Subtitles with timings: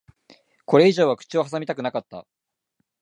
[0.65, 2.25] これ以上は口を挟みたくなかった。